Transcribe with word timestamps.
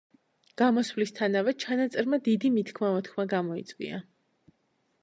გამოსვლისთანავე, 0.61 1.53
ჩანაწერმა 1.65 2.19
დიდი 2.29 2.53
მითქმა-მოთქმა 2.57 3.31
გამოიწვია. 3.37 4.03